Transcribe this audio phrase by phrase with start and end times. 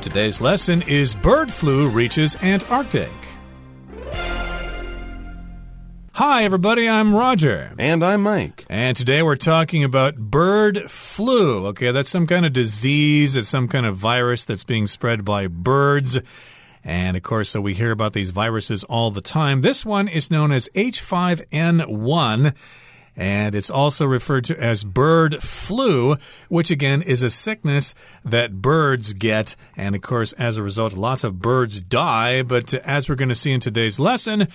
[0.00, 3.10] Today's lesson is Bird Flu Reaches Antarctic.
[6.12, 7.74] Hi, everybody, I'm Roger.
[7.78, 8.64] And I'm Mike.
[8.70, 11.66] And today we're talking about bird flu.
[11.66, 15.48] Okay, that's some kind of disease, it's some kind of virus that's being spread by
[15.48, 16.18] birds.
[16.82, 19.60] And of course, so we hear about these viruses all the time.
[19.60, 22.56] This one is known as H5N1.
[23.20, 26.16] And it's also referred to as bird flu,
[26.48, 27.94] which again is a sickness
[28.24, 29.56] that birds get.
[29.76, 32.42] And of course, as a result, lots of birds die.
[32.42, 34.48] But as we're going to see in today's lesson,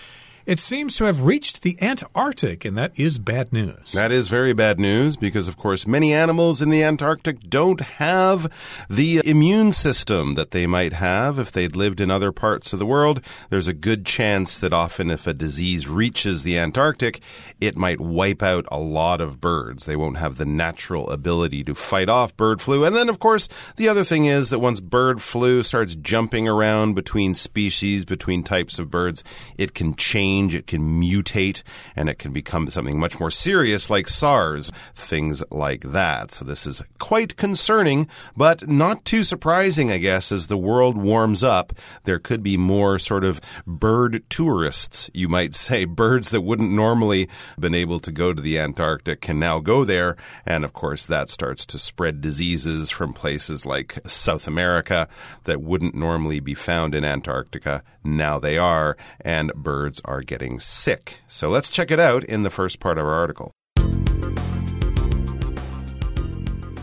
[0.45, 3.93] it seems to have reached the Antarctic, and that is bad news.
[3.93, 8.51] That is very bad news because, of course, many animals in the Antarctic don't have
[8.89, 12.85] the immune system that they might have if they'd lived in other parts of the
[12.85, 13.21] world.
[13.49, 17.21] There's a good chance that often, if a disease reaches the Antarctic,
[17.59, 19.85] it might wipe out a lot of birds.
[19.85, 22.85] They won't have the natural ability to fight off bird flu.
[22.85, 26.93] And then, of course, the other thing is that once bird flu starts jumping around
[26.93, 29.23] between species, between types of birds,
[29.57, 31.63] it can change change, it can mutate,
[31.95, 36.31] and it can become something much more serious like SARS, things like that.
[36.31, 41.43] So this is quite concerning, but not too surprising, I guess, as the world warms
[41.43, 41.73] up.
[42.03, 45.85] There could be more sort of bird tourists, you might say.
[46.05, 50.17] Birds that wouldn't normally been able to go to the Antarctic can now go there.
[50.45, 55.07] And of course, that starts to spread diseases from places like South America
[55.45, 57.81] that wouldn't normally be found in Antarctica.
[58.03, 61.21] Now they are, and birds are getting sick.
[61.27, 63.51] So let's check it out in the first part of our article.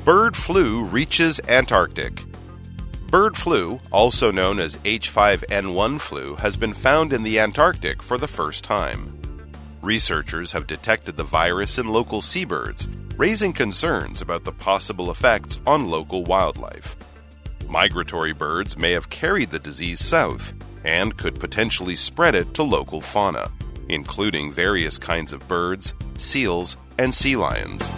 [0.04, 2.24] Bird flu reaches Antarctic.
[3.08, 8.26] Bird flu, also known as H5N1 flu, has been found in the Antarctic for the
[8.26, 9.16] first time.
[9.82, 15.84] Researchers have detected the virus in local seabirds, raising concerns about the possible effects on
[15.84, 16.96] local wildlife.
[17.68, 20.52] Migratory birds may have carried the disease south,
[20.83, 23.49] and could potentially spread it to local fauna,
[23.89, 27.89] including various kinds of birds, seals, and sea lions.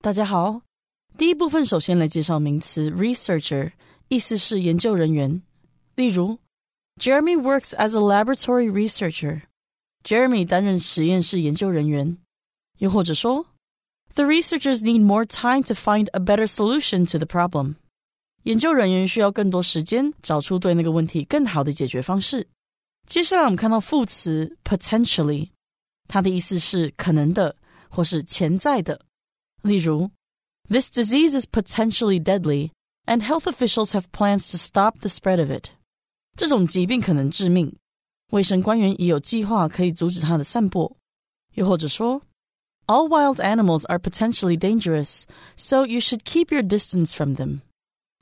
[0.00, 0.60] 大家好，
[1.16, 3.72] 第一部分首先来介绍名词 researcher，
[4.08, 5.42] 意思是研究人员。
[5.96, 6.38] 例如，
[7.00, 12.18] Jeremy works as a laboratory researcher。Jeremy 担任实验室研究人员。
[12.78, 13.46] 又或者说
[14.18, 17.76] the researchers need more time to find a better solution to the problem.
[18.44, 22.46] 研究人员需要更多时间找出对那个问题更好的解决方式。
[23.06, 25.50] 接下来我们看到副词 potentially，
[26.06, 27.56] 它的意思是可能的
[27.88, 29.00] 或是潜在的。
[29.62, 30.10] 例如，
[30.68, 32.70] This disease is potentially deadly,
[33.06, 35.70] and health officials have plans to stop the spread of it.
[36.36, 37.76] 这种疾病可能致命，
[38.30, 40.96] 卫生官员已有计划可以阻止它的散播。
[41.54, 42.22] 又或者说。
[42.88, 45.24] all wild animals are potentially dangerous,
[45.56, 47.60] so you should keep your distance from them.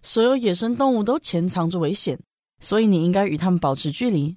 [0.02, 2.18] 所有野生动物都潜藏着危险，
[2.60, 4.36] 所以你应该与它们保持距离。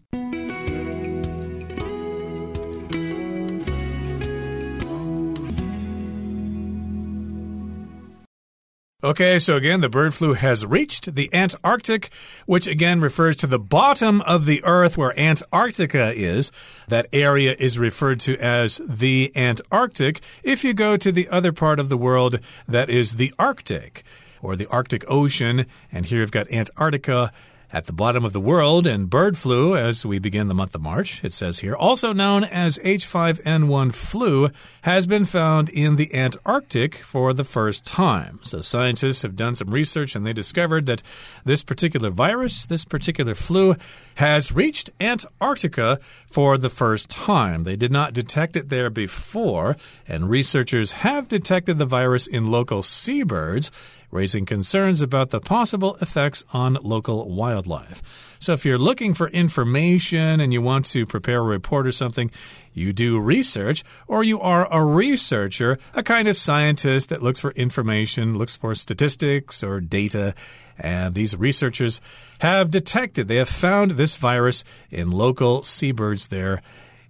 [9.03, 12.11] Okay, so again, the bird flu has reached the Antarctic,
[12.45, 16.53] which again refers to the bottom of the Earth where Antarctica is.
[16.89, 20.21] That area is referred to as the Antarctic.
[20.43, 24.05] If you go to the other part of the world, that is the Arctic
[24.43, 25.65] or the Arctic Ocean.
[25.91, 27.33] And here you've got Antarctica
[27.73, 30.81] at the bottom of the world and bird flu as we begin the month of
[30.81, 31.23] March.
[31.23, 34.51] It says here, also known as H5N1 flu,
[34.83, 38.41] has been found in the Antarctic for the first time.
[38.43, 41.03] So scientists have done some research and they discovered that
[41.45, 43.77] this particular virus, this particular flu,
[44.17, 47.65] has reached Antarctica for the first time.
[47.65, 49.77] They did not detect it there before,
[50.07, 53.71] and researchers have detected the virus in local seabirds
[54.11, 58.03] raising concerns about the possible effects on local wildlife.
[58.39, 62.31] So, if you're looking for information and you want to prepare a report or something,
[62.73, 67.51] you do research, or you are a researcher, a kind of scientist that looks for
[67.53, 70.35] information, looks for statistics or data.
[70.79, 72.01] And these researchers
[72.41, 76.63] have detected, they have found this virus in local seabirds there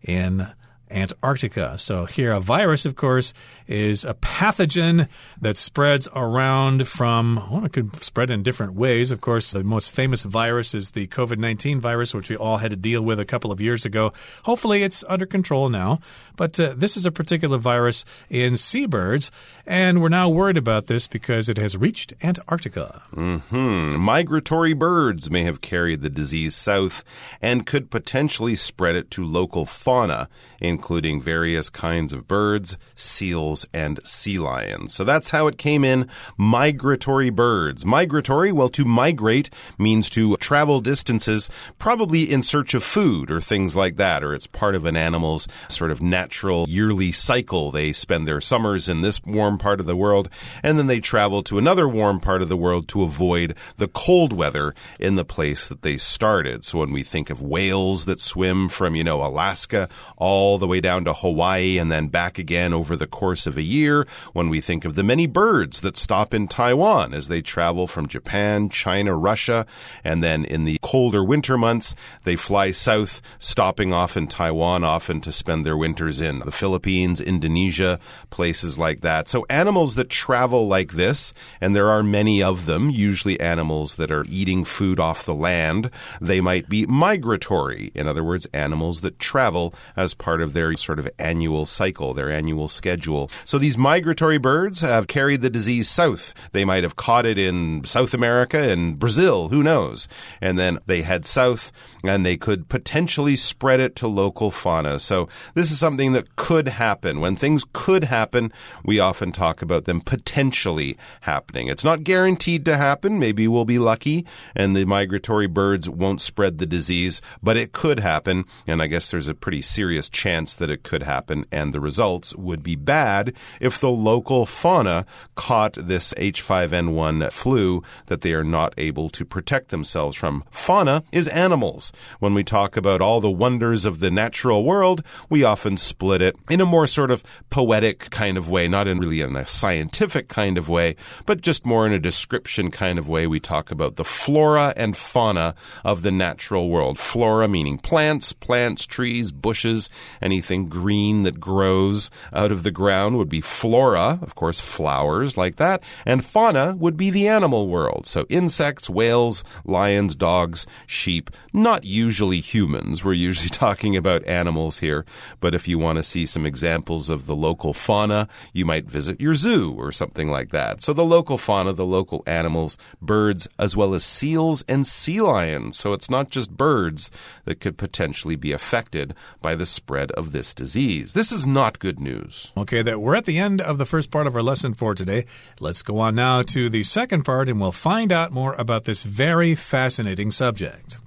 [0.02, 0.48] in
[0.90, 1.78] Antarctica.
[1.78, 3.32] So, here, a virus, of course,
[3.66, 5.08] is a pathogen
[5.40, 9.10] that spreads around from, well, it could spread in different ways.
[9.10, 12.70] Of course, the most famous virus is the COVID 19 virus, which we all had
[12.70, 14.12] to deal with a couple of years ago.
[14.44, 16.00] Hopefully, it's under control now.
[16.40, 19.30] But uh, this is a particular virus in seabirds,
[19.66, 23.02] and we're now worried about this because it has reached Antarctica.
[23.14, 23.98] Mm -hmm.
[23.98, 27.04] Migratory birds may have carried the disease south
[27.42, 30.28] and could potentially spread it to local fauna,
[30.60, 34.94] including various kinds of birds, seals, and sea lions.
[34.94, 36.06] So that's how it came in
[36.38, 37.84] migratory birds.
[37.84, 43.76] Migratory, well, to migrate means to travel distances, probably in search of food or things
[43.76, 46.29] like that, or it's part of an animal's sort of natural
[46.68, 47.70] yearly cycle.
[47.70, 50.28] They spend their summers in this warm part of the world,
[50.62, 54.32] and then they travel to another warm part of the world to avoid the cold
[54.32, 56.64] weather in the place that they started.
[56.64, 60.80] So when we think of whales that swim from, you know, Alaska all the way
[60.80, 64.60] down to Hawaii and then back again over the course of a year, when we
[64.60, 69.16] think of the many birds that stop in Taiwan as they travel from Japan, China,
[69.16, 69.66] Russia,
[70.04, 71.94] and then in the colder winter months,
[72.24, 77.20] they fly south, stopping off in Taiwan often to spend their winters in the Philippines,
[77.20, 77.98] Indonesia,
[78.30, 79.28] places like that.
[79.28, 84.10] So animals that travel like this, and there are many of them, usually animals that
[84.10, 85.90] are eating food off the land,
[86.20, 87.90] they might be migratory.
[87.94, 92.30] In other words, animals that travel as part of their sort of annual cycle, their
[92.30, 93.30] annual schedule.
[93.44, 96.32] So these migratory birds have carried the disease south.
[96.52, 100.08] They might have caught it in South America and Brazil, who knows?
[100.40, 101.72] And then they head south
[102.02, 104.98] and they could potentially spread it to local fauna.
[104.98, 107.20] So this is something that could happen.
[107.20, 108.52] When things could happen,
[108.84, 111.68] we often talk about them potentially happening.
[111.68, 113.18] It's not guaranteed to happen.
[113.18, 118.00] Maybe we'll be lucky and the migratory birds won't spread the disease, but it could
[118.00, 118.44] happen.
[118.66, 121.44] And I guess there's a pretty serious chance that it could happen.
[121.52, 128.20] And the results would be bad if the local fauna caught this H5N1 flu that
[128.22, 130.44] they are not able to protect themselves from.
[130.50, 131.89] Fauna is animals.
[132.18, 136.36] When we talk about all the wonders of the natural world, we often split it
[136.48, 140.28] in a more sort of poetic kind of way, not in really in a scientific
[140.28, 140.96] kind of way,
[141.26, 143.26] but just more in a description kind of way.
[143.26, 145.54] We talk about the flora and fauna
[145.84, 146.98] of the natural world.
[146.98, 149.90] Flora meaning plants, plants, trees, bushes,
[150.22, 155.56] anything green that grows out of the ground would be flora, of course, flowers like
[155.56, 155.82] that.
[156.06, 158.06] And fauna would be the animal world.
[158.06, 163.04] So insects, whales, lions, dogs, sheep, not usually humans.
[163.04, 165.04] We're usually talking about animals here.
[165.40, 169.20] But if you want to see some examples of the local fauna, you might visit
[169.20, 170.80] your zoo or something like that.
[170.80, 175.78] So the local fauna, the local animals, birds, as well as seals and sea lions.
[175.78, 177.10] So it's not just birds
[177.44, 181.12] that could potentially be affected by the spread of this disease.
[181.12, 182.52] This is not good news.
[182.56, 185.26] Okay, that we're at the end of the first part of our lesson for today.
[185.58, 189.02] Let's go on now to the second part and we'll find out more about this
[189.02, 190.99] very fascinating subject.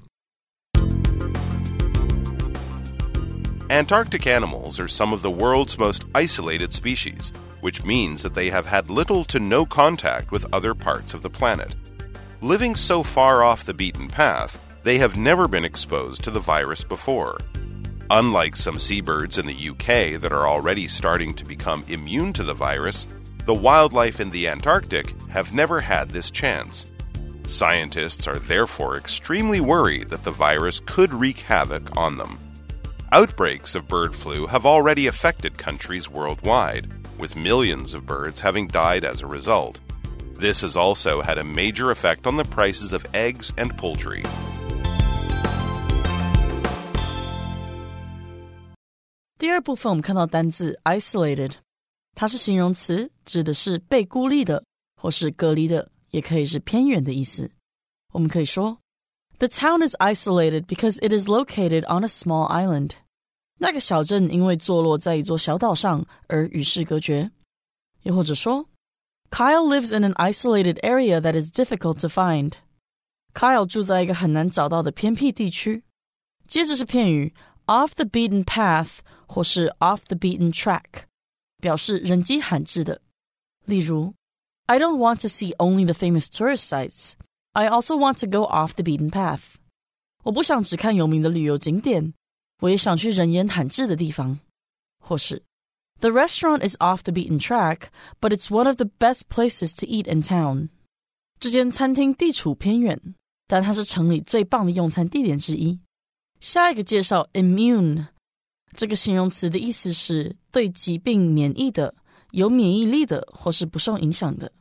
[3.73, 8.67] Antarctic animals are some of the world's most isolated species, which means that they have
[8.67, 11.75] had little to no contact with other parts of the planet.
[12.41, 16.83] Living so far off the beaten path, they have never been exposed to the virus
[16.83, 17.39] before.
[18.11, 22.53] Unlike some seabirds in the UK that are already starting to become immune to the
[22.53, 23.07] virus,
[23.45, 26.85] the wildlife in the Antarctic have never had this chance.
[27.47, 32.37] Scientists are therefore extremely worried that the virus could wreak havoc on them.
[33.12, 36.86] Outbreaks of bird flu have already affected countries worldwide,
[37.18, 39.80] with millions of birds having died as a result.
[40.38, 44.22] This has also had a major effect on the prices of eggs and poultry.
[49.38, 51.52] 第二部分我们看到单字 isolated，
[52.14, 54.62] 它是形容词，指的是被孤立的
[55.00, 57.50] 或是隔离的，也可以是偏远的意思。
[58.12, 58.78] 我们可以说
[59.38, 62.92] ，The town is isolated because it is located on a small island。
[63.60, 67.30] 那个小镇因为坐落在一座小岛上而与世隔绝。
[68.02, 68.68] 又或者说，
[69.30, 75.82] Kyle lives in an isolated area that is difficult to find。Kyle 住在一个很难找到的偏僻地区。
[76.46, 77.34] 接着是片语
[77.66, 81.04] off the beaten path 或是 off the beaten track，
[81.60, 83.02] 表示人迹罕至的。
[83.66, 84.14] 例如，
[84.66, 87.12] I don't want to see only the famous tourist sites.
[87.52, 89.54] I also want to go off the beaten path.
[90.24, 92.12] 我不想只看有名的旅游景点，
[92.60, 94.38] 我也想去人烟罕至的地方。
[95.00, 95.42] 或是，
[96.00, 97.88] The restaurant is off the beaten track,
[98.20, 100.68] but it's one of the best places to eat in town.
[101.40, 103.00] 这间餐厅地处偏远，
[103.46, 105.80] 但它是城里最棒的用餐地点之一。
[106.40, 108.08] 下一个介绍 immune
[108.76, 111.94] 这个形容词的意思是对疾病免疫的、
[112.30, 114.52] 有免疫力的或是不受影响的。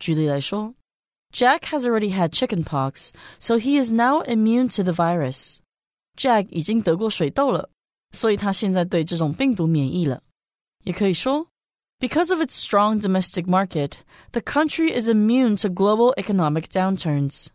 [0.00, 0.74] 举例来说
[1.32, 5.58] ，Jack has already had chickenpox, so he is now immune to the virus.
[6.16, 7.70] Jack 已经得过水痘了，
[8.12, 10.22] 所以他现在对这种病毒免疫了。
[10.84, 11.46] 也可以说，
[11.98, 13.92] Because of its strong domestic market,
[14.32, 17.46] the country is immune to global economic downturns.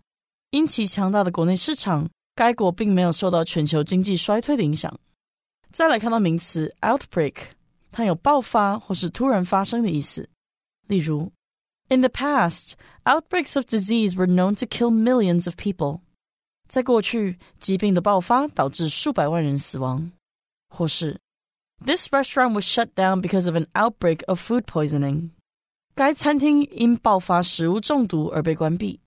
[0.51, 4.97] 因其强大的国内市场，该国并没有受到全球经济衰退的影响。
[5.73, 7.35] 再来看到名词 outbreak，
[7.91, 10.29] 它有爆发或是突然发生的意思。
[10.87, 11.29] 例如
[11.91, 16.01] ，In the past, outbreaks of disease were known to kill millions of people。
[16.67, 20.11] 在过去，疾病的爆发导致数百万人死亡。
[20.69, 21.19] 或是
[21.85, 25.29] This restaurant was shut down because of an outbreak of food poisoning。
[25.95, 28.99] 该餐厅因爆发食物中毒而被关闭。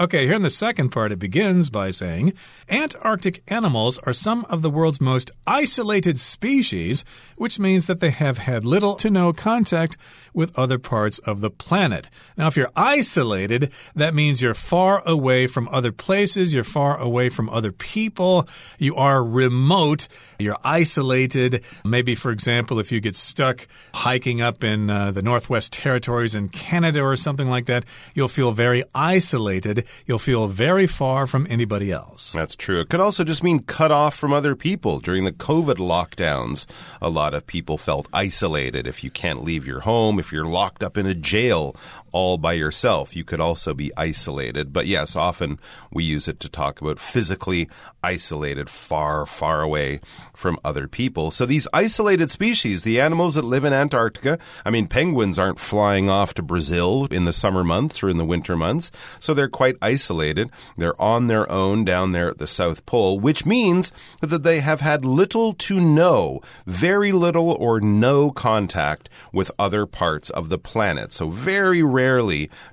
[0.00, 2.32] Okay, here in the second part, it begins by saying
[2.70, 7.04] Antarctic animals are some of the world's most isolated species,
[7.36, 9.98] which means that they have had little to no contact
[10.32, 12.08] with other parts of the planet.
[12.38, 17.28] Now, if you're isolated, that means you're far away from other places, you're far away
[17.28, 21.62] from other people, you are remote, you're isolated.
[21.84, 26.48] Maybe, for example, if you get stuck hiking up in uh, the Northwest Territories in
[26.48, 31.90] Canada or something like that, you'll feel very isolated you'll feel very far from anybody
[31.92, 32.32] else.
[32.32, 32.80] That's true.
[32.80, 35.00] It could also just mean cut off from other people.
[35.00, 36.66] During the COVID lockdowns,
[37.00, 38.86] a lot of people felt isolated.
[38.86, 41.76] If you can't leave your home, if you're locked up in a jail
[42.12, 44.72] all by yourself, you could also be isolated.
[44.72, 45.58] But yes, often
[45.92, 47.68] we use it to talk about physically
[48.02, 50.00] isolated, far, far away
[50.34, 51.30] from other people.
[51.30, 56.08] So these isolated species, the animals that live in Antarctica, I mean, penguins aren't flying
[56.08, 58.90] off to Brazil in the summer months or in the winter months.
[59.18, 60.50] So they're quite isolated.
[60.76, 64.80] They're on their own down there at the South Pole, which means that they have
[64.80, 71.12] had little to no, very little or no contact with other parts of the planet.
[71.12, 71.99] So very rarely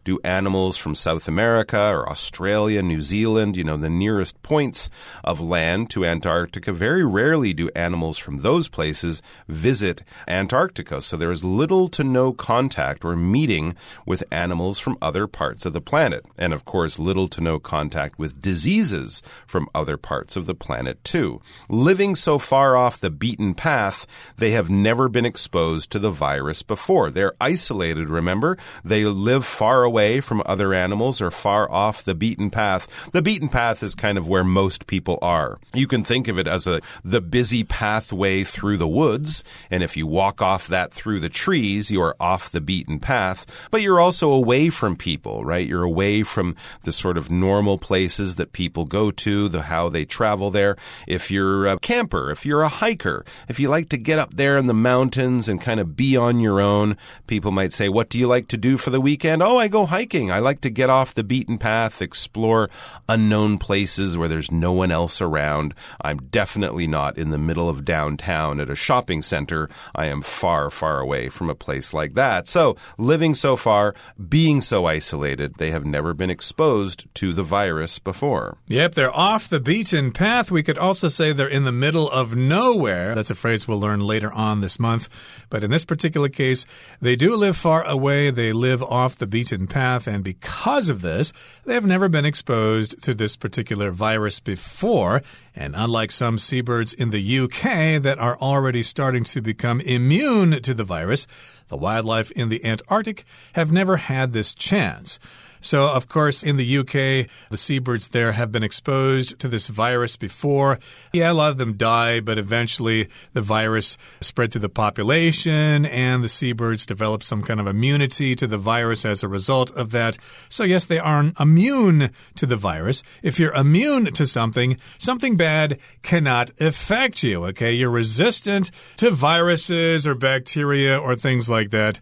[0.03, 4.89] do animals from South America or Australia, New Zealand, you know, the nearest points
[5.23, 11.01] of land to Antarctica, very rarely do animals from those places visit Antarctica.
[11.01, 15.73] So there is little to no contact or meeting with animals from other parts of
[15.73, 16.25] the planet.
[16.37, 21.03] And of course, little to no contact with diseases from other parts of the planet,
[21.03, 21.41] too.
[21.69, 24.05] Living so far off the beaten path,
[24.37, 27.09] they have never been exposed to the virus before.
[27.09, 28.57] They're isolated, remember?
[28.83, 33.09] They live far away from other animals or far off the beaten path.
[33.11, 35.57] The beaten path is kind of where most people are.
[35.73, 39.97] You can think of it as a the busy pathway through the woods, and if
[39.97, 43.99] you walk off that through the trees, you are off the beaten path, but you're
[43.99, 45.67] also away from people, right?
[45.67, 50.05] You're away from the sort of normal places that people go to, the how they
[50.05, 50.75] travel there.
[51.07, 54.57] If you're a camper, if you're a hiker, if you like to get up there
[54.57, 56.97] in the mountains and kind of be on your own,
[57.27, 59.85] people might say, "What do you like to do for the weekend?" "Oh, I go
[59.85, 60.31] hiking.
[60.31, 62.69] I like to get off the beaten path, explore
[63.07, 65.73] unknown places where there's no one else around.
[66.01, 69.69] I'm definitely not in the middle of downtown at a shopping center.
[69.95, 73.95] I am far, far away from a place like that." So, living so far,
[74.27, 78.57] being so isolated, they have never been exposed to the virus before.
[78.67, 80.51] Yep, they're off the beaten path.
[80.51, 83.15] We could also say they're in the middle of nowhere.
[83.15, 85.07] That's a phrase we'll learn later on this month.
[85.49, 86.65] But in this particular case,
[86.99, 88.31] they do live far away.
[88.31, 90.07] They live off the beaten path.
[90.07, 91.31] And because of this,
[91.65, 95.21] they have never been exposed to this particular virus before.
[95.55, 100.73] And unlike some seabirds in the UK that are already starting to become immune to
[100.73, 101.27] the virus,
[101.67, 103.23] the wildlife in the Antarctic
[103.53, 105.19] have never had this chance.
[105.67, 110.15] So, of course, in the UK, the seabirds there have been exposed to this virus
[110.15, 110.79] before.
[111.11, 116.23] Yeah, a lot of them die, but eventually the virus spread through the population and
[116.23, 120.17] the seabirds developed some kind of immunity to the virus as a result of that.
[120.47, 123.03] So, yes, they are immune to the virus.
[123.21, 127.73] If you're immune to something, something bad cannot affect you, okay?
[127.73, 131.99] You're resistant to viruses or bacteria or things like that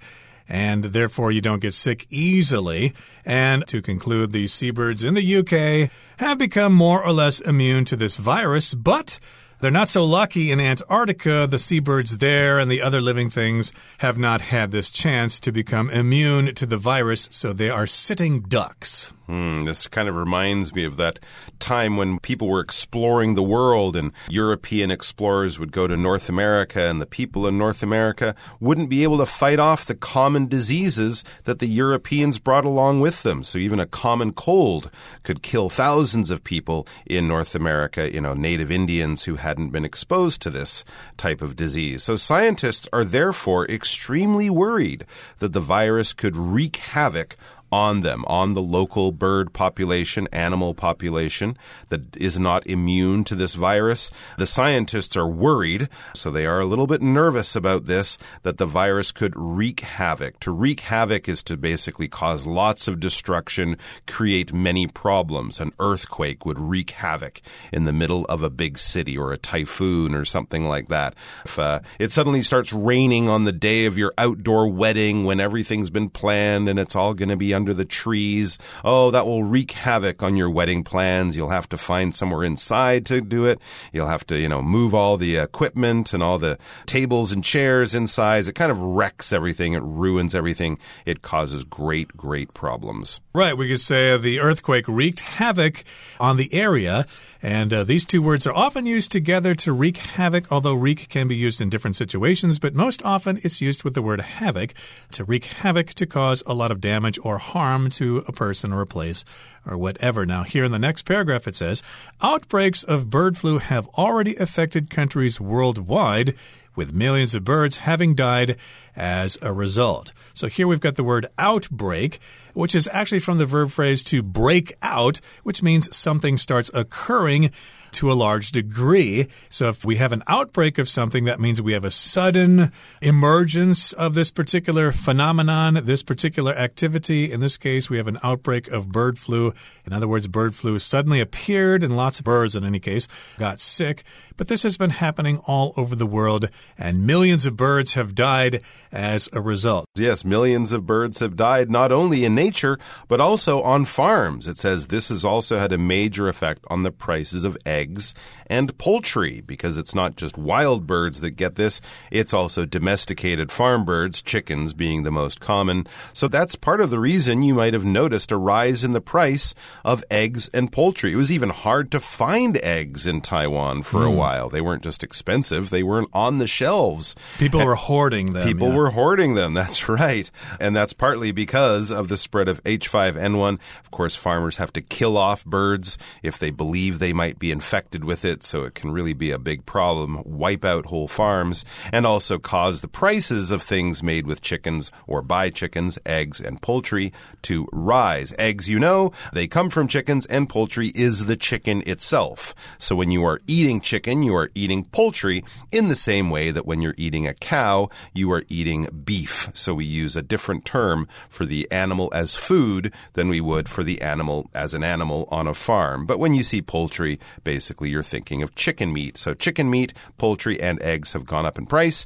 [0.48, 2.94] and therefore you don't get sick easily.
[3.26, 7.96] And to conclude, the seabirds in the UK have become more or less immune to
[7.96, 9.20] this virus, but
[9.60, 11.48] they're not so lucky in Antarctica.
[11.50, 15.90] The seabirds there and the other living things have not had this chance to become
[15.90, 19.14] immune to the virus, so they are sitting ducks.
[19.28, 21.20] Hmm, this kind of reminds me of that
[21.58, 26.82] time when people were exploring the world and European explorers would go to North America
[26.82, 31.24] and the people in North America wouldn't be able to fight off the common diseases
[31.46, 33.42] that the Europeans brought along with them.
[33.42, 34.92] So even a common cold
[35.24, 39.86] could kill thousands of people in North America, you know, native Indians who hadn't been
[39.86, 40.84] exposed to this
[41.18, 42.04] type of disease.
[42.04, 45.06] So scientists are therefore extremely worried
[45.40, 47.36] that the virus could wreak havoc
[47.76, 51.58] on them, on the local bird population, animal population
[51.90, 54.12] that is not immune to this virus.
[54.38, 58.66] The scientists are worried, so they are a little bit nervous about this, that the
[58.66, 60.40] virus could wreak havoc.
[60.40, 63.78] To wreak havoc is to basically cause lots of destruction,
[64.08, 65.60] create many problems.
[65.60, 67.42] An earthquake would wreak havoc
[67.74, 71.14] in the middle of a big city or a typhoon or something like that.
[71.44, 75.90] If uh, it suddenly starts raining on the day of your outdoor wedding when everything's
[75.90, 79.72] been planned and it's all going to be under the trees, oh, that will wreak
[79.72, 81.36] havoc on your wedding plans.
[81.36, 83.62] You'll have to find somewhere inside to do it.
[83.92, 87.96] You'll have to, you know, move all the equipment and all the tables and chairs
[87.96, 88.48] inside.
[88.48, 89.74] It kind of wrecks everything.
[89.74, 90.78] It ruins everything.
[91.06, 93.22] It causes great, great problems.
[93.34, 93.58] Right.
[93.58, 95.84] We could say the earthquake wreaked havoc
[96.20, 97.06] on the area.
[97.42, 101.28] And uh, these two words are often used together to wreak havoc, although wreak can
[101.28, 104.74] be used in different situations, but most often it's used with the word havoc
[105.12, 108.82] to wreak havoc to cause a lot of damage or harm to a person or
[108.82, 109.24] a place
[109.66, 110.26] or whatever.
[110.26, 111.82] Now, here in the next paragraph, it says
[112.22, 116.36] outbreaks of bird flu have already affected countries worldwide
[116.76, 118.58] with millions of birds having died
[118.94, 120.12] as a result.
[120.34, 122.20] So here we've got the word outbreak,
[122.54, 127.52] which is actually from the verb phrase to break out, which means something starts occurring
[127.96, 129.28] to a large degree.
[129.50, 132.72] So if we have an outbreak of something, that means we have a sudden
[133.02, 137.32] emergence of this particular phenomenon, this particular activity.
[137.32, 139.54] In this case, we have an outbreak of bird flu.
[139.86, 143.60] In other words, bird flu suddenly appeared, and lots of birds, in any case, got
[143.60, 144.04] sick.
[144.38, 148.62] But this has been happening all over the world, and millions of birds have died
[148.92, 149.85] as a result.
[149.98, 154.46] Yes, millions of birds have died not only in nature, but also on farms.
[154.46, 158.14] It says this has also had a major effect on the prices of eggs
[158.48, 161.80] and poultry because it's not just wild birds that get this,
[162.12, 165.88] it's also domesticated farm birds, chickens being the most common.
[166.12, 169.56] So that's part of the reason you might have noticed a rise in the price
[169.86, 171.14] of eggs and poultry.
[171.14, 174.08] It was even hard to find eggs in Taiwan for mm.
[174.08, 174.18] a hmm.
[174.18, 174.50] while.
[174.50, 177.16] They weren't just expensive, they weren't on the shelves.
[177.38, 178.46] People and were hoarding them.
[178.46, 178.76] People yeah.
[178.76, 180.30] were hoarding them, that's right.
[180.60, 183.60] And that's partly because of the spread of H5N1.
[183.84, 188.04] Of course, farmers have to kill off birds if they believe they might be infected
[188.04, 192.06] with it, so it can really be a big problem, wipe out whole farms, and
[192.06, 197.14] also cause the prices of things made with chickens or by chickens, eggs, and poultry
[197.44, 198.34] to rise.
[198.40, 202.56] Eggs, you know, they come from chickens, and poultry is the chicken itself.
[202.78, 206.66] So when you are eating chicken, you are eating poultry in the same way that
[206.66, 209.50] when you're eating a cow, you are eating beef.
[209.54, 213.84] So we use a different term for the animal as food than we would for
[213.84, 216.06] the animal as an animal on a farm.
[216.06, 219.18] But when you see poultry, basically, you're thinking of chicken meat.
[219.18, 222.06] So chicken meat, poultry, and eggs have gone up in price.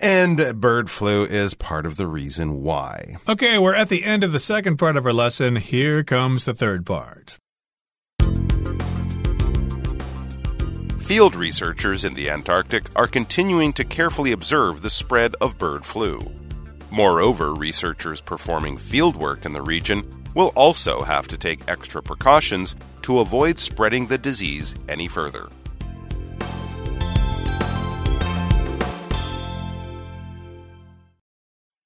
[0.00, 3.16] And bird flu is part of the reason why.
[3.28, 5.56] Okay, we're at the end of the second part of our lesson.
[5.56, 7.36] Here comes the third part.
[11.08, 16.20] Field researchers in the Antarctic are continuing to carefully observe the spread of bird flu.
[16.91, 20.03] Moreover, researchers performing fieldwork in the region
[20.35, 25.49] will also have to take extra precautions to avoid spreading the disease any further.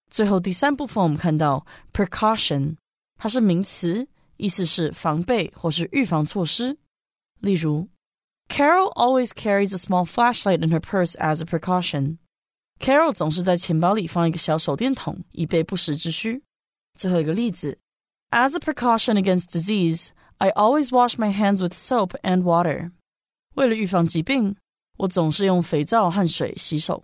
[0.10, 2.78] 最后第三部分，我们看到 precaution，
[3.17, 6.78] 它是名词，意思是防备或是预防措施。
[7.39, 7.88] 例如，
[8.50, 12.17] Carol always carries a small flashlight in her purse as a precaution。
[12.82, 16.43] Carol 总是在钱包里放一个小手电筒，以备不时之需。
[16.98, 17.78] 最后一个例子
[18.32, 22.91] as a precaution against disease, I always wash my hands with soap and water.
[23.56, 24.56] 为了预防疾病，
[24.98, 27.04] 我总是用肥皂和水洗手。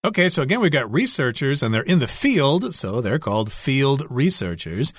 [0.00, 4.06] Okay, so again, we've got researchers and they're in the field, so they're called field
[4.08, 4.92] researchers.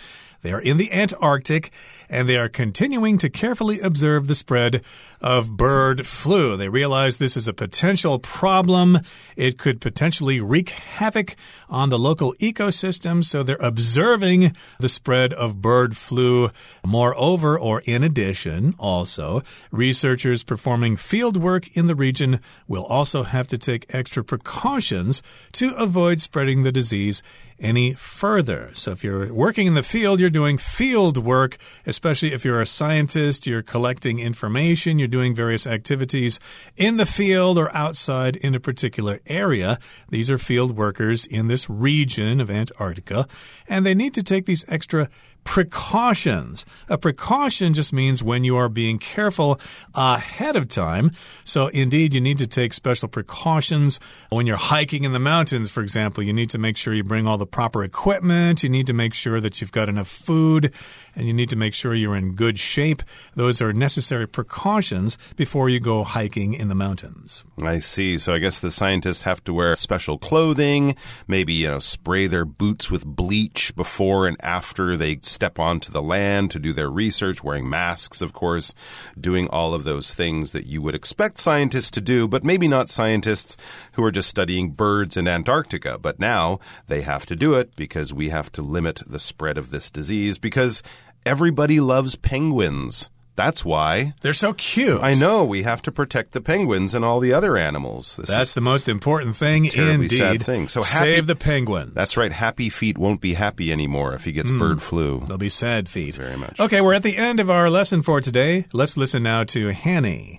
[0.44, 1.70] They are in the Antarctic
[2.10, 4.84] and they are continuing to carefully observe the spread
[5.22, 6.54] of bird flu.
[6.58, 8.98] They realize this is a potential problem.
[9.36, 11.34] It could potentially wreak havoc
[11.70, 16.50] on the local ecosystem, so they're observing the spread of bird flu.
[16.84, 23.48] Moreover, or in addition, also, researchers performing field work in the region will also have
[23.48, 27.22] to take extra precautions to avoid spreading the disease
[27.58, 28.70] any further.
[28.74, 32.66] So if you're working in the field, you're doing field work, especially if you're a
[32.66, 36.40] scientist, you're collecting information, you're doing various activities
[36.76, 39.78] in the field or outside in a particular area.
[40.08, 43.26] These are field workers in this region of Antarctica,
[43.68, 45.08] and they need to take these extra
[45.44, 46.64] precautions.
[46.88, 49.60] A precaution just means when you are being careful
[49.94, 51.10] ahead of time.
[51.44, 55.82] So, indeed, you need to take special precautions when you're hiking in the mountains, for
[55.82, 56.22] example.
[56.22, 58.62] You need to make sure you bring all the proper equipment.
[58.62, 60.72] You need to make sure that you've got enough food
[61.14, 63.02] and you need to make sure you're in good shape.
[63.34, 67.44] Those are necessary precautions before you go hiking in the mountains.
[67.62, 68.18] I see.
[68.18, 70.96] So I guess the scientists have to wear special clothing,
[71.28, 76.00] maybe, you know, spray their boots with bleach before and after they step onto the
[76.00, 78.74] land to do their research, wearing masks, of course,
[79.20, 82.88] doing all of those things that you would expect scientists to do, but maybe not
[82.88, 83.56] scientists
[83.92, 85.98] who are just studying birds in Antarctica.
[85.98, 89.70] But now they have to do it because we have to limit the spread of
[89.70, 90.82] this disease because
[91.26, 93.10] everybody loves penguins.
[93.36, 94.14] That's why.
[94.20, 95.02] They're so cute.
[95.02, 95.44] I know.
[95.44, 98.16] We have to protect the penguins and all the other animals.
[98.16, 100.16] This that's the most important thing terribly indeed.
[100.16, 100.68] sad thing.
[100.68, 101.94] So happy, Save the penguins.
[101.94, 102.32] That's right.
[102.32, 105.20] Happy Feet won't be happy anymore if he gets mm, bird flu.
[105.26, 106.16] They'll be sad feet.
[106.16, 106.60] Very much.
[106.60, 108.66] Okay, we're at the end of our lesson for today.
[108.72, 110.38] Let's listen now to Hanny.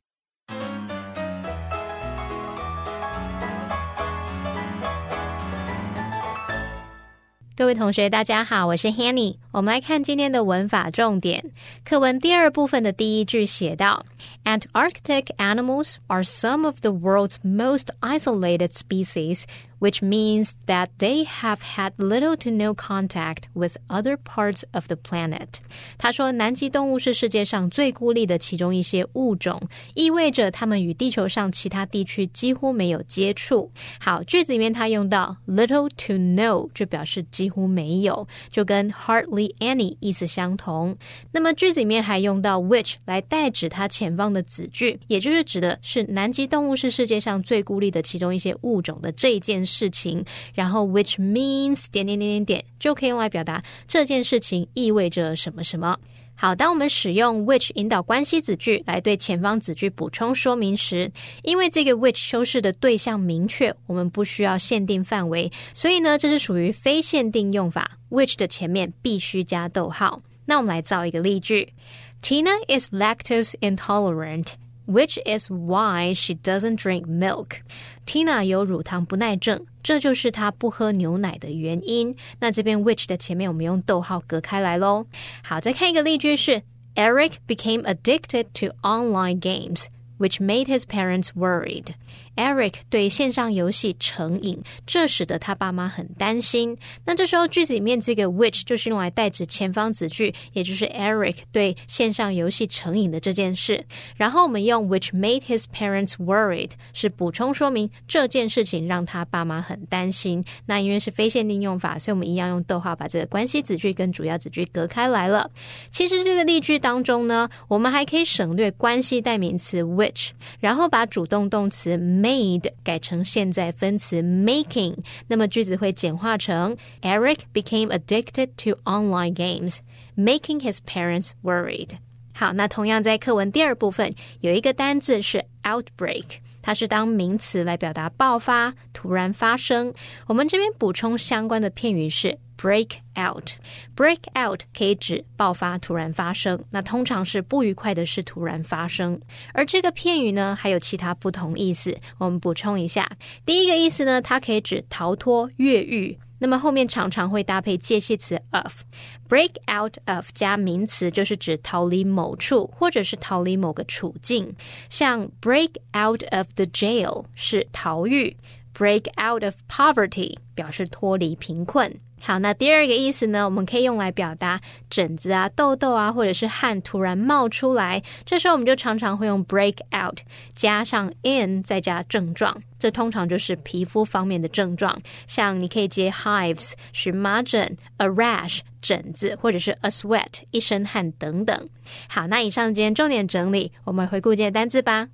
[8.91, 11.44] Hanny 我们来看今天的文法重点。
[11.84, 14.04] 课文第二部分的第一句写道：
[14.44, 19.44] Antarctic animals are some of the world's most isolated species
[19.80, 24.96] which means that they have had little to no contact with other parts of the
[24.96, 25.54] planet。
[25.96, 29.58] 他说，南极动物是世界上最孤立的其中一些物种，
[29.94, 33.70] 意味着它们与地球上其他地区几乎没有接触。
[33.98, 40.95] 好，句子里面它用到 little to no，就表示几乎没有，就跟 hardly Any 意思相同。
[41.31, 55.97] 那么句子里面还用到 which 来代指它前方的子句，也就是指的是南极动物是世界上最孤立的其中一些物种的这件事情，然后 which means 点点点点点就可以用来表达这件事情意味着什么什么。
[56.37, 61.09] 好，当我们使用 which 引导关系子句来对前方子句补充说明时，
[61.43, 67.89] 因为这个 which 修饰的对象明确，我们不需要限定范围，所以呢，这是属于非限定用法。
[68.09, 70.21] which 的前面必须加逗号。
[70.45, 71.73] 那我们来造一个例句
[72.21, 74.47] ：Tina is lactose intolerant。
[74.86, 77.60] which is why she doesn't drink milk.
[78.06, 82.14] Tina 有乳糖不耐症，这就是她不喝牛奶的原因。
[82.40, 85.06] 那这边 which 的前面我们用逗号隔开来喽。
[85.42, 86.62] 好，再看一个例句是：
[86.96, 89.86] Eric became addicted to online games
[90.18, 91.94] which made his parents worried.
[92.35, 96.77] Eric 对线上游戏成瘾，这使得他爸妈很担心。
[97.05, 103.85] 那这时候句子里面这个 which 就是用来代指前方子句，也就是 Eric 对线上游戏成瘾的这件事。
[104.17, 110.43] 然后我们用 which made his parents worried 是补充说明这件事情让他爸妈很担心。
[110.65, 115.49] 那因为是非限定用法，所以我们一样用逗号把这个关系子句跟主要子句隔开来了。
[115.89, 121.95] 其实这个例句当中呢，我们还可以省略关系代名词 which，然后把主动动词。
[122.24, 124.96] made 改成现在分词 making，
[125.28, 129.78] 那么句子会简化成 Eric became addicted to online games,
[130.16, 131.98] making his parents worried。
[132.37, 136.25] 好，那同样在课文第二部分有一个单字是 outbreak，
[136.61, 139.93] 它是当名词来表达爆发、突然发生。
[140.27, 143.51] 我们这边补充相关的片语是 break out。
[143.95, 149.17] break out 可以指爆发、突然发生，那通常是不愉快的事突然发生。
[149.53, 153.09] 而这个片语呢，还有其他不同意思，我们补充一下。
[153.45, 156.19] 第一个意思呢，它可以指逃脱、越狱。
[156.39, 164.53] 那么后面常常会搭配介系词 of，break out of 加名词就是指逃离某处或者是逃离某个处境，
[164.89, 168.35] 像 break out of the jail 是逃狱
[168.73, 171.99] ，break out of poverty 表示脱离贫困。
[172.25, 173.45] 好，那第二个意思呢？
[173.45, 174.59] 我们可以用来表达
[174.89, 178.01] 疹子啊、痘痘啊，或者是汗突然冒出来。
[178.25, 180.17] 这时候我们就常常会用 break out
[180.55, 184.97] 加上 in 再加症状，这通常就是皮肤方面的症状。
[185.27, 191.69] 像你可以接 hives 荨麻疹、a rash 疹子，或者是 a sweat 一身汗等等。
[192.09, 195.07] 好，那以上今天重点整理，我们回顾这些单词吧。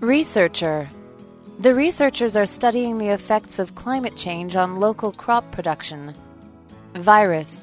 [0.00, 0.86] Researcher
[1.60, 6.14] The researchers are studying the effects of climate change on local crop production.
[6.94, 7.62] Virus.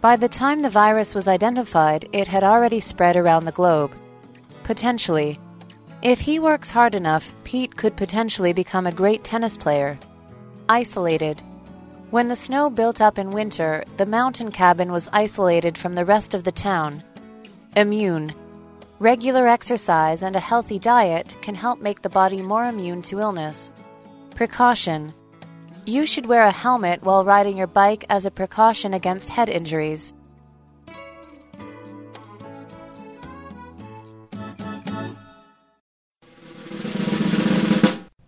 [0.00, 3.94] By the time the virus was identified, it had already spread around the globe.
[4.64, 5.38] Potentially.
[6.02, 9.98] If he works hard enough, Pete could potentially become a great tennis player.
[10.68, 11.42] Isolated.
[12.10, 16.34] When the snow built up in winter, the mountain cabin was isolated from the rest
[16.34, 17.02] of the town.
[17.76, 18.32] Immune.
[19.00, 23.70] Regular exercise and a healthy diet can help make the body more immune to illness.
[24.34, 25.14] Precaution
[25.86, 30.12] You should wear a helmet while riding your bike as a precaution against head injuries.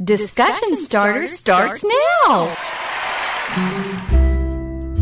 [0.04, 2.56] Discussion starter starts now.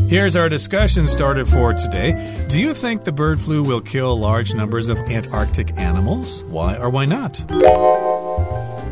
[0.09, 2.47] Here's our discussion started for today.
[2.49, 6.45] Do you think the bird flu will kill large numbers of Antarctic animals?
[6.45, 7.45] Why or why not?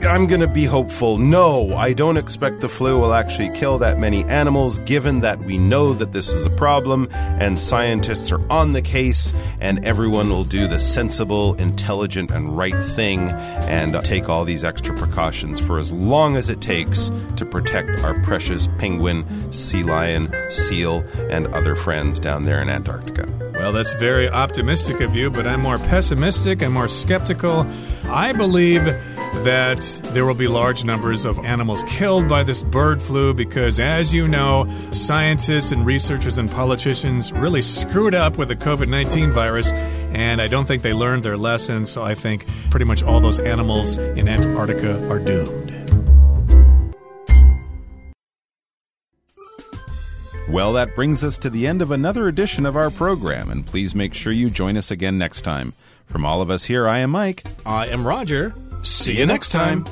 [0.05, 1.19] I'm going to be hopeful.
[1.19, 5.59] No, I don't expect the flu will actually kill that many animals, given that we
[5.59, 10.45] know that this is a problem and scientists are on the case, and everyone will
[10.45, 15.91] do the sensible, intelligent, and right thing and take all these extra precautions for as
[15.93, 22.21] long as it takes to protect our precious penguin, sea lion, seal, and other friends
[22.21, 23.27] down there in Antarctica.
[23.55, 27.67] Well, that's very optimistic of you, but I'm more pessimistic and more skeptical.
[28.09, 28.87] I believe
[29.45, 34.13] that there will be large numbers of animals killed by this bird flu because, as
[34.13, 39.73] you know, scientists and researchers and politicians really screwed up with the COVID 19 virus,
[39.73, 43.39] and I don't think they learned their lesson, so I think pretty much all those
[43.39, 45.73] animals in Antarctica are doomed.
[50.49, 53.95] Well, that brings us to the end of another edition of our program, and please
[53.95, 55.75] make sure you join us again next time.
[56.07, 57.45] From all of us here, I am Mike.
[57.67, 58.55] I am Roger.
[58.83, 59.85] See you next time.